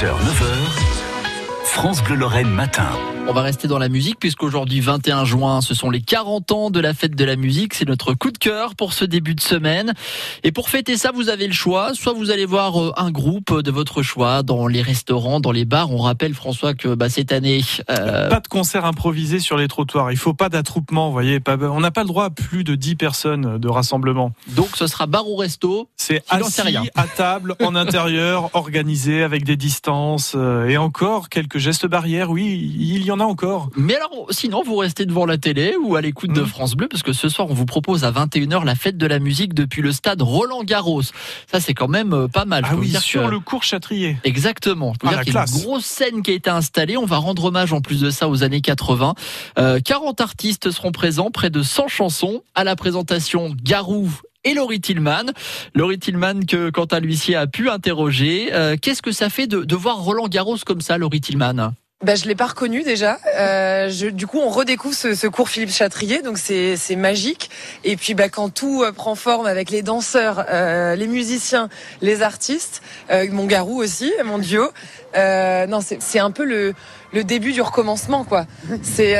6h, 0.00 0.06
9h, 0.06 1.64
France 1.64 2.02
Bleu 2.02 2.16
Lorraine 2.16 2.48
matin. 2.48 3.19
On 3.28 3.32
va 3.32 3.42
rester 3.42 3.68
dans 3.68 3.78
la 3.78 3.88
musique 3.88 4.18
puisqu'aujourd'hui 4.18 4.80
21 4.80 5.24
juin, 5.24 5.60
ce 5.60 5.72
sont 5.72 5.88
les 5.88 6.00
40 6.00 6.50
ans 6.50 6.70
de 6.70 6.80
la 6.80 6.94
fête 6.94 7.14
de 7.14 7.24
la 7.24 7.36
musique. 7.36 7.74
C'est 7.74 7.86
notre 7.86 8.12
coup 8.14 8.32
de 8.32 8.38
cœur 8.38 8.74
pour 8.74 8.92
ce 8.92 9.04
début 9.04 9.36
de 9.36 9.40
semaine. 9.40 9.94
Et 10.42 10.50
pour 10.50 10.68
fêter 10.68 10.96
ça, 10.96 11.12
vous 11.14 11.28
avez 11.28 11.46
le 11.46 11.52
choix. 11.52 11.94
Soit 11.94 12.12
vous 12.12 12.32
allez 12.32 12.44
voir 12.44 12.82
euh, 12.82 12.92
un 12.96 13.12
groupe 13.12 13.60
de 13.60 13.70
votre 13.70 14.02
choix 14.02 14.42
dans 14.42 14.66
les 14.66 14.82
restaurants, 14.82 15.38
dans 15.38 15.52
les 15.52 15.64
bars. 15.64 15.92
On 15.92 15.98
rappelle 15.98 16.34
François 16.34 16.74
que 16.74 16.94
bah, 16.94 17.08
cette 17.08 17.30
année, 17.30 17.60
euh... 17.88 18.28
pas 18.28 18.40
de 18.40 18.48
concert 18.48 18.84
improvisé 18.84 19.38
sur 19.38 19.56
les 19.56 19.68
trottoirs. 19.68 20.10
Il 20.10 20.18
faut 20.18 20.34
pas 20.34 20.48
d'attroupement. 20.48 21.06
Vous 21.06 21.12
voyez, 21.12 21.38
on 21.46 21.80
n'a 21.80 21.92
pas 21.92 22.02
le 22.02 22.08
droit 22.08 22.24
à 22.24 22.30
plus 22.30 22.64
de 22.64 22.74
10 22.74 22.96
personnes 22.96 23.58
de 23.58 23.68
rassemblement. 23.68 24.32
Donc 24.48 24.70
ce 24.74 24.88
sera 24.88 25.06
bar 25.06 25.28
ou 25.28 25.36
resto. 25.36 25.88
C'est 25.96 26.24
assis 26.30 26.88
à 26.96 27.06
table, 27.06 27.54
en 27.62 27.74
intérieur, 27.76 28.50
organisé 28.54 29.22
avec 29.22 29.44
des 29.44 29.56
distances 29.56 30.32
euh, 30.34 30.66
et 30.66 30.76
encore 30.76 31.28
quelques 31.28 31.58
gestes 31.58 31.86
barrières. 31.86 32.30
Oui, 32.30 32.74
il 32.76 33.04
y 33.04 33.12
en 33.12 33.19
a 33.20 33.24
encore. 33.24 33.70
Mais 33.76 33.94
alors, 33.94 34.26
sinon, 34.30 34.62
vous 34.62 34.76
restez 34.76 35.06
devant 35.06 35.26
la 35.26 35.38
télé 35.38 35.76
ou 35.80 35.96
à 35.96 36.00
l'écoute 36.00 36.32
de 36.32 36.42
mmh. 36.42 36.46
France 36.46 36.74
Bleu, 36.74 36.88
parce 36.88 37.02
que 37.02 37.12
ce 37.12 37.28
soir, 37.28 37.48
on 37.50 37.54
vous 37.54 37.66
propose 37.66 38.04
à 38.04 38.10
21h 38.10 38.64
la 38.64 38.74
fête 38.74 38.96
de 38.96 39.06
la 39.06 39.18
musique 39.18 39.54
depuis 39.54 39.82
le 39.82 39.92
stade 39.92 40.22
Roland 40.22 40.64
Garros. 40.64 41.02
Ça, 41.50 41.60
c'est 41.60 41.74
quand 41.74 41.88
même 41.88 42.12
euh, 42.12 42.28
pas 42.28 42.44
mal. 42.44 42.64
Ah 42.66 42.74
oui, 42.76 42.90
sur 43.00 43.28
le 43.28 43.38
cours 43.40 43.62
Châtrier. 43.62 44.16
Exactement. 44.24 44.92
Je 44.94 44.98
peux 44.98 45.06
ah, 45.08 45.14
dire 45.14 45.24
qu'il 45.24 45.34
y 45.34 45.36
a 45.36 45.44
une 45.46 45.62
grosse 45.62 45.84
scène 45.84 46.22
qui 46.22 46.30
a 46.30 46.34
été 46.34 46.50
installée. 46.50 46.96
On 46.96 47.06
va 47.06 47.18
rendre 47.18 47.44
hommage 47.44 47.72
en 47.72 47.80
plus 47.80 48.00
de 48.00 48.10
ça 48.10 48.28
aux 48.28 48.42
années 48.42 48.60
80. 48.60 49.14
40 49.84 50.20
euh, 50.20 50.24
artistes 50.24 50.70
seront 50.70 50.92
présents, 50.92 51.30
près 51.30 51.50
de 51.50 51.62
100 51.62 51.88
chansons. 51.88 52.42
À 52.54 52.64
la 52.64 52.76
présentation, 52.76 53.54
Garou 53.62 54.10
et 54.44 54.54
Laurie 54.54 54.80
Tillman. 54.80 55.32
Laurie 55.74 55.98
Tillman 55.98 56.40
que 56.46 56.70
quant 56.70 56.86
à 56.86 57.00
l'huissier 57.00 57.36
a 57.36 57.46
pu 57.46 57.68
interroger. 57.68 58.50
Euh, 58.52 58.76
qu'est-ce 58.80 59.02
que 59.02 59.12
ça 59.12 59.28
fait 59.28 59.46
de, 59.46 59.64
de 59.64 59.76
voir 59.76 59.98
Roland 59.98 60.28
Garros 60.28 60.56
comme 60.64 60.80
ça, 60.80 60.98
Laurie 60.98 61.20
Tillman? 61.20 61.72
Bah, 62.02 62.14
je 62.14 62.24
l'ai 62.24 62.34
pas 62.34 62.46
reconnu 62.46 62.82
déjà. 62.82 63.18
Euh, 63.36 63.90
je, 63.90 64.06
du 64.06 64.26
coup, 64.26 64.38
on 64.38 64.48
redécouvre 64.48 64.94
ce, 64.94 65.14
ce 65.14 65.26
cours 65.26 65.50
Philippe 65.50 65.70
Chatrier, 65.70 66.22
donc 66.22 66.38
c'est 66.38 66.96
magique. 66.96 67.50
Et 67.84 67.96
puis, 67.96 68.14
bah, 68.14 68.28
quand 68.28 68.48
tout 68.48 68.82
euh, 68.82 68.92
prend 68.92 69.14
forme 69.14 69.46
avec 69.46 69.70
les 69.70 69.82
danseurs, 69.82 70.46
euh, 70.48 70.96
les 70.96 71.06
musiciens, 71.06 71.68
les 72.00 72.22
artistes, 72.22 72.82
euh, 73.10 73.26
mon 73.30 73.44
garou 73.44 73.82
aussi, 73.82 74.12
mon 74.24 74.38
duo. 74.38 74.70
Euh, 75.16 75.66
non, 75.66 75.80
c'est 75.82 76.18
un 76.18 76.30
peu 76.30 76.44
le, 76.44 76.72
le 77.12 77.24
début 77.24 77.52
du 77.52 77.60
recommencement, 77.60 78.24
quoi. 78.24 78.46
C'est 78.82 79.16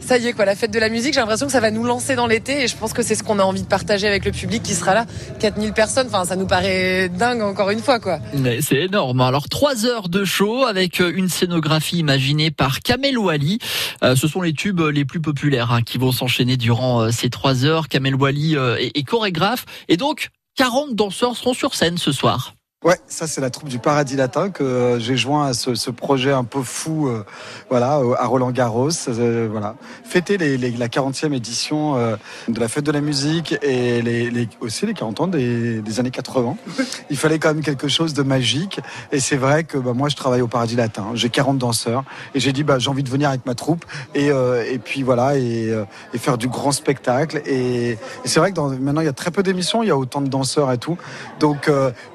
ça 0.00 0.18
y 0.18 0.26
est 0.26 0.32
quoi, 0.32 0.44
la 0.44 0.54
fête 0.54 0.70
de 0.70 0.78
la 0.78 0.88
musique, 0.88 1.14
j'ai 1.14 1.20
l'impression 1.20 1.46
que 1.46 1.52
ça 1.52 1.60
va 1.60 1.70
nous 1.70 1.84
lancer 1.84 2.16
dans 2.16 2.26
l'été 2.26 2.62
et 2.62 2.68
je 2.68 2.76
pense 2.76 2.92
que 2.92 3.02
c'est 3.02 3.14
ce 3.14 3.22
qu'on 3.22 3.38
a 3.38 3.42
envie 3.42 3.62
de 3.62 3.66
partager 3.66 4.06
avec 4.06 4.24
le 4.24 4.32
public 4.32 4.62
qui 4.62 4.74
sera 4.74 4.94
là. 4.94 5.06
4000 5.40 5.72
personnes, 5.72 6.06
enfin 6.08 6.24
ça 6.24 6.36
nous 6.36 6.46
paraît 6.46 7.08
dingue 7.08 7.42
encore 7.42 7.70
une 7.70 7.80
fois 7.80 8.00
quoi. 8.00 8.18
C'est 8.60 8.82
énorme. 8.82 9.20
Alors 9.20 9.48
trois 9.48 9.86
heures 9.86 10.08
de 10.08 10.24
show 10.24 10.64
avec 10.64 11.00
euh, 11.00 11.12
une 11.14 11.28
scénographie 11.28 11.98
imaginée 11.98 12.50
par 12.50 12.80
Kamel 12.80 13.18
Wally. 13.18 13.58
Euh, 14.02 14.16
ce 14.16 14.28
sont 14.28 14.40
les 14.40 14.52
tubes 14.52 14.80
les 14.80 15.04
plus 15.04 15.20
populaires 15.20 15.72
hein, 15.72 15.82
qui 15.82 15.98
vont 15.98 16.12
s'enchaîner 16.12 16.56
durant 16.56 17.02
euh, 17.02 17.10
ces 17.10 17.30
trois 17.30 17.64
heures. 17.64 17.88
Kamel 17.88 18.14
Wally 18.14 18.56
est 18.56 19.02
chorégraphe 19.02 19.64
et 19.88 19.96
donc 19.96 20.30
40 20.56 20.94
danseurs 20.94 21.36
seront 21.36 21.54
sur 21.54 21.74
scène 21.74 21.98
ce 21.98 22.12
soir. 22.12 22.54
Ouais, 22.84 22.94
ça 23.08 23.26
c'est 23.26 23.40
la 23.40 23.50
troupe 23.50 23.68
du 23.68 23.80
Paradis 23.80 24.14
Latin 24.14 24.50
que 24.50 24.62
euh, 24.62 25.00
j'ai 25.00 25.16
joint 25.16 25.46
à 25.46 25.52
ce, 25.52 25.74
ce, 25.74 25.90
projet 25.90 26.30
un 26.30 26.44
peu 26.44 26.62
fou, 26.62 27.08
euh, 27.08 27.24
voilà, 27.70 28.00
à 28.16 28.26
Roland 28.26 28.52
Garros, 28.52 28.90
euh, 29.08 29.48
voilà, 29.50 29.74
fêter 30.04 30.38
les, 30.38 30.56
les, 30.56 30.70
la 30.70 30.86
40e 30.86 31.32
édition 31.32 31.96
de 32.46 32.60
la 32.60 32.68
fête 32.68 32.84
de 32.84 32.92
la 32.92 33.00
musique 33.00 33.56
et 33.62 34.00
les, 34.00 34.48
aussi 34.60 34.86
les 34.86 34.94
40 34.94 35.20
ans 35.20 35.26
des, 35.26 35.80
des, 35.80 35.98
années 35.98 36.12
80. 36.12 36.56
Il 37.10 37.16
fallait 37.16 37.40
quand 37.40 37.52
même 37.52 37.64
quelque 37.64 37.88
chose 37.88 38.14
de 38.14 38.22
magique 38.22 38.78
et 39.10 39.18
c'est 39.18 39.36
vrai 39.36 39.64
que 39.64 39.76
bah, 39.76 39.92
moi 39.92 40.08
je 40.08 40.14
travaille 40.14 40.42
au 40.42 40.46
Paradis 40.46 40.76
Latin, 40.76 41.08
j'ai 41.14 41.30
40 41.30 41.58
danseurs 41.58 42.04
et 42.36 42.38
j'ai 42.38 42.52
dit 42.52 42.62
bah 42.62 42.78
j'ai 42.78 42.90
envie 42.90 43.02
de 43.02 43.10
venir 43.10 43.28
avec 43.28 43.44
ma 43.44 43.56
troupe 43.56 43.84
et, 44.14 44.28
et 44.28 44.78
puis 44.78 45.02
voilà 45.02 45.36
et, 45.36 45.74
et, 46.14 46.18
faire 46.18 46.38
du 46.38 46.46
grand 46.46 46.70
spectacle. 46.70 47.42
Et, 47.44 47.90
et 47.90 47.98
c'est 48.24 48.38
vrai 48.38 48.50
que 48.50 48.56
dans, 48.56 48.68
maintenant 48.68 49.00
il 49.00 49.06
y 49.06 49.08
a 49.08 49.12
très 49.12 49.32
peu 49.32 49.42
d'émissions, 49.42 49.82
il 49.82 49.88
y 49.88 49.90
a 49.90 49.98
autant 49.98 50.20
de 50.20 50.28
danseurs 50.28 50.70
et 50.70 50.78
tout, 50.78 50.96
donc 51.40 51.68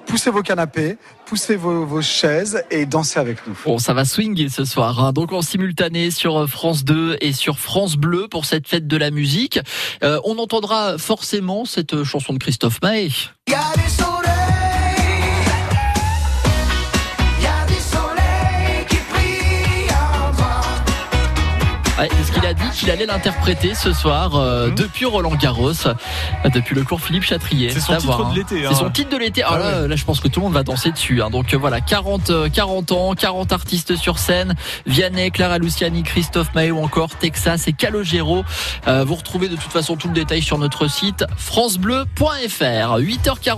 poussez 0.06 0.30
vos 0.30 0.42
canapé, 0.54 0.98
poussez 1.26 1.56
vos, 1.56 2.02
chaises 2.04 2.64
et 2.70 2.86
dansez 2.86 3.20
avec 3.20 3.48
nous. 3.48 3.58
Bon, 3.66 3.80
ça 3.80 3.94
va 3.94 4.06
swinguer 4.06 4.50
ce 4.50 4.66
soir. 4.66 5.04
Hein. 5.04 5.12
Donc 5.12 5.34
en 5.34 5.42
simultané 5.42 6.12
sur 6.12 6.48
France 6.48 6.84
2 6.84 7.18
et 7.22 7.34
sur 7.34 7.58
France 7.58 7.96
Bleu 7.96 8.28
pour 8.30 8.46
cette 8.46 8.68
fête 8.68 8.86
de 8.86 8.98
la 8.98 9.10
musique. 9.10 9.60
Euh, 10.04 10.20
on 10.26 10.38
entendra 10.38 11.00
forcément 11.00 11.66
cette 11.66 12.04
chanson 12.04 12.34
de 12.34 12.38
Christophe 12.38 12.80
Maé. 12.84 13.10
Qu'il 22.34 22.46
a 22.46 22.54
dit 22.54 22.70
qu'il 22.74 22.90
allait 22.92 23.06
l'interpréter 23.06 23.76
ce 23.76 23.94
soir 23.94 24.36
euh, 24.36 24.68
mhm. 24.68 24.76
depuis 24.76 25.06
Roland 25.06 25.36
Garros, 25.36 25.88
euh, 25.88 25.94
depuis 26.54 26.76
le 26.76 26.84
cours 26.84 27.02
Philippe 27.02 27.24
Chatrier. 27.24 27.70
C'est 27.70 27.80
son 27.80 27.98
titre 27.98 28.30
de 28.30 28.36
l'été. 28.36 28.66
Hein. 28.66 28.70
C'est 28.72 28.80
son 28.80 28.90
titre 28.90 29.10
de 29.10 29.18
l'été. 29.18 29.44
Ah, 29.44 29.52
ah 29.54 29.88
là, 29.88 29.96
je 29.96 30.04
pense 30.06 30.20
que 30.20 30.28
tout 30.28 30.40
le 30.40 30.46
monde 30.46 30.54
va 30.54 30.64
danser 30.64 30.92
dessus. 30.92 31.22
Hein. 31.22 31.30
Donc 31.30 31.54
euh, 31.54 31.58
voilà, 31.58 31.82
40, 31.82 32.52
40 32.52 32.92
ans, 32.92 33.14
40 33.14 33.52
artistes 33.52 33.96
sur 33.96 34.20
scène. 34.20 34.56
Vianney, 34.86 35.32
Clara 35.32 35.58
Luciani, 35.58 36.04
Christophe 36.04 36.54
Maé 36.56 36.72
ou 36.72 36.84
encore 36.84 37.16
Texas 37.16 37.68
et 37.68 37.74
Calogero. 37.74 38.44
vous 38.88 39.16
retrouvez 39.16 39.50
de 39.50 39.56
toute 39.56 39.72
façon 39.72 39.96
tout 39.96 40.08
le 40.08 40.14
détail 40.14 40.42
sur 40.42 40.58
notre 40.58 40.88
site 40.88 41.26
francebleu.fr. 41.38 43.00
8h40. 43.00 43.54